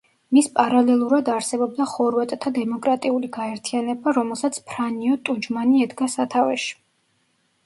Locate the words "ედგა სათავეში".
5.89-6.75